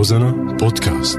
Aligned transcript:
روزانا 0.00 0.56
بودكاست. 0.56 1.18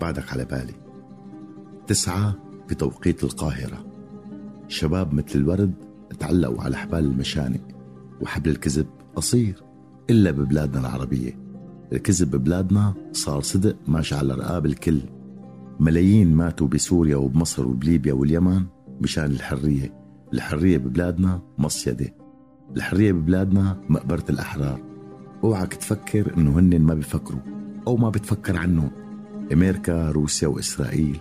بعدك 0.00 0.32
على 0.32 0.44
بالي. 0.44 0.74
تسعة 1.86 2.34
بتوقيت 2.68 3.24
القاهرة. 3.24 3.86
شباب 4.68 5.14
مثل 5.14 5.26
الورد 5.34 5.74
تعلقوا 6.18 6.62
على 6.62 6.76
حبال 6.76 7.04
المشانق 7.04 7.60
وحبل 8.20 8.50
الكذب 8.50 8.86
قصير 9.14 9.62
إلا 10.10 10.30
ببلادنا 10.30 10.80
العربية. 10.80 11.38
الكذب 11.92 12.36
ببلادنا 12.36 12.94
صار 13.12 13.40
صدق 13.40 13.76
ماشي 13.88 14.14
على 14.14 14.34
رقاب 14.34 14.66
الكل. 14.66 15.00
ملايين 15.80 16.34
ماتوا 16.34 16.66
بسوريا 16.66 17.16
وبمصر 17.16 17.66
وبليبيا 17.66 18.12
واليمن 18.12 18.62
مشان 19.00 19.24
الحرية 19.24 20.06
الحرية 20.32 20.78
ببلادنا 20.78 21.40
مصيدة. 21.58 22.14
الحرية 22.76 23.12
ببلادنا 23.12 23.80
مقبرة 23.88 24.24
الأحرار. 24.30 24.80
أوعك 25.44 25.74
تفكر 25.74 26.38
إنه 26.38 26.58
هن 26.58 26.80
ما 26.80 26.94
بيفكروا 26.94 27.40
أو 27.86 27.96
ما 27.96 28.10
بتفكر 28.10 28.56
عنهم. 28.56 28.90
أمريكا 29.52 30.10
روسيا 30.10 30.48
وإسرائيل 30.48 31.20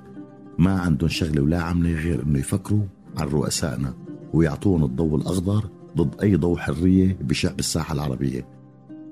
ما 0.58 0.80
عندهم 0.80 1.10
شغلة 1.10 1.42
ولا 1.42 1.62
عملة 1.62 1.92
غير 1.92 2.24
إنه 2.24 2.40
يفكروا 2.40 2.84
عن 3.18 3.28
رؤسائنا 3.28 3.94
ويعطون 4.34 4.84
الضوء 4.84 5.16
الأخضر 5.16 5.70
ضد 5.98 6.22
أي 6.22 6.36
ضوء 6.36 6.58
حرية 6.58 7.18
بشع 7.22 7.52
بالساحه 7.52 7.94
العربية. 7.94 8.48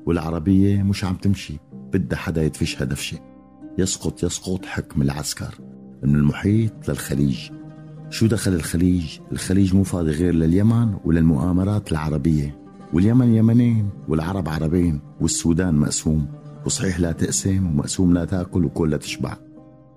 والعربية 0.06 0.84
مش 0.84 1.04
عم 1.04 1.16
تمشي 1.16 1.54
بدها 1.94 2.18
حدا 2.18 2.44
يدفشها 2.44 2.86
دفشة. 2.86 3.33
يسقط 3.78 4.24
يسقط 4.24 4.66
حكم 4.66 5.02
العسكر. 5.02 5.56
من 6.04 6.16
المحيط 6.16 6.90
للخليج. 6.90 7.40
شو 8.10 8.28
دخل 8.28 8.54
الخليج؟ 8.54 9.20
الخليج 9.32 9.76
مو 9.76 9.84
فاضي 9.84 10.12
غير 10.12 10.34
لليمن 10.34 10.94
وللمؤامرات 11.06 11.92
العربية. 11.92 12.58
واليمن 12.94 13.36
يمنين 13.36 13.90
والعرب 14.08 14.50
عربين 14.50 15.00
والسودان 15.22 15.76
مقسوم 15.76 16.28
وصحيح 16.66 17.00
لا 17.00 17.12
تقسم 17.12 17.68
ومقسوم 17.68 18.14
لا 18.14 18.26
تأكل 18.26 18.66
وكل 18.66 18.90
لا 18.90 18.98
تشبع. 18.98 19.38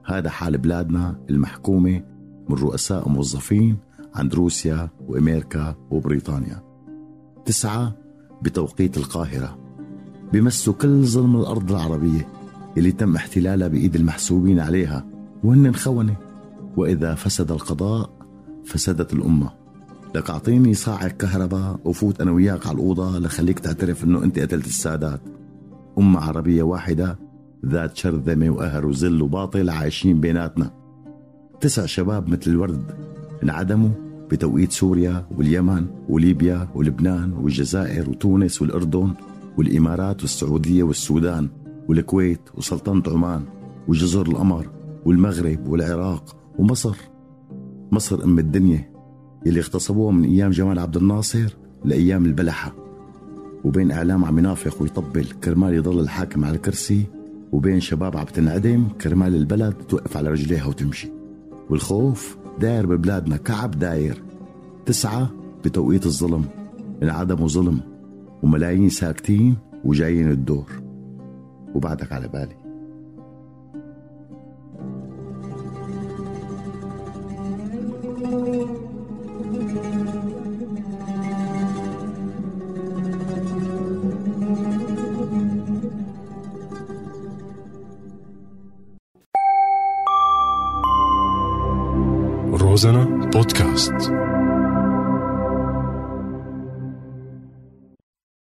هذا 0.07 0.31
حال 0.31 0.59
بلادنا 0.59 1.21
المحكومة 1.31 2.03
من 2.49 2.57
رؤساء 2.57 3.09
موظفين 3.09 3.77
عند 4.15 4.35
روسيا 4.35 4.89
وأمريكا 5.09 5.75
وبريطانيا. 5.91 6.63
تسعة 7.45 7.97
بتوقيت 8.43 8.97
القاهرة. 8.97 9.59
بمسوا 10.33 10.73
كل 10.73 11.05
ظلم 11.05 11.37
الأرض 11.37 11.71
العربية. 11.71 12.29
اللي 12.77 12.93
تم 12.93 13.17
احتلالها 13.17 13.69
بإيد 13.69 13.97
المحسوبين 13.97 14.61
عليها. 14.61 15.07
وهن 15.45 15.75
خونة 15.75 16.17
وإذا 16.77 17.15
فسد 17.15 17.51
القضاء 17.51 18.11
فسدت 18.65 19.13
الأمة. 19.13 19.51
لك 20.15 20.31
أعطيني 20.31 20.75
صاعق 20.75 21.09
كهرباء 21.09 21.81
وفوت 21.85 22.21
أنا 22.21 22.31
وياك 22.31 22.67
على 22.67 22.75
الأوضة 22.75 23.19
لخليك 23.19 23.59
تعترف 23.59 24.05
أنه 24.05 24.25
أنت 24.25 24.39
قتلت 24.39 24.67
السادات. 24.67 25.21
أمة 25.99 26.21
عربية 26.21 26.63
واحدة 26.63 27.19
ذات 27.67 27.97
شرذمة 27.97 28.51
وقهر 28.51 28.87
وذل 28.87 29.23
وباطل 29.23 29.71
عايشين 29.71 30.21
بيناتنا. 30.21 30.71
تسع 31.61 31.87
شباب 31.87 32.29
مثل 32.29 32.51
الورد 32.51 32.85
انعدموا 33.43 33.91
بتوقيت 34.31 34.73
سوريا 34.73 35.27
واليمن 35.37 35.87
وليبيا 36.09 36.69
ولبنان 36.75 37.33
والجزائر 37.33 38.11
وتونس 38.11 38.63
والأردن 38.63 39.15
والإمارات 39.59 40.23
والسعودية 40.23 40.83
والسودان. 40.83 41.49
والكويت 41.89 42.41
وسلطنة 42.55 43.03
عمان 43.07 43.43
وجزر 43.89 44.27
القمر 44.27 44.71
والمغرب 45.05 45.69
والعراق 45.69 46.37
ومصر. 46.59 46.97
مصر 47.93 48.25
أم 48.25 48.39
الدنيا 48.39 48.91
اللي 49.47 49.61
اغتصبوها 49.61 50.13
من 50.13 50.25
أيام 50.25 50.51
جمال 50.51 50.79
عبد 50.79 50.97
الناصر 50.97 51.57
لأيام 51.85 52.25
البلحة. 52.25 52.75
وبين 53.65 53.91
إعلام 53.91 54.25
عم 54.25 54.39
ينافق 54.39 54.83
ويطبل 54.83 55.25
كرمال 55.25 55.75
يضل 55.75 56.01
الحاكم 56.01 56.45
على 56.45 56.57
الكرسي 56.57 57.05
وبين 57.53 57.81
شباب 57.81 58.17
عم 58.17 58.25
تنعدم 58.25 58.89
كرمال 58.89 59.35
البلد 59.35 59.75
توقف 59.75 60.17
على 60.17 60.31
رجليها 60.31 60.67
وتمشي. 60.67 61.09
والخوف 61.71 62.37
داير 62.61 62.87
ببلادنا 62.87 63.37
كعب 63.37 63.71
داير. 63.71 64.23
تسعة 64.87 65.31
بتوقيت 65.65 66.07
الظلم 66.07 66.45
انعدموا 67.03 67.49
ظلم 67.49 67.81
وملايين 68.43 68.89
ساكتين 68.89 69.57
وجايين 69.85 70.31
الدور. 70.31 70.86
وبعدك 71.77 72.13
على 72.13 72.29
بالي. 72.29 72.57
روزانا 92.53 93.31
بودكاست. 93.33 94.36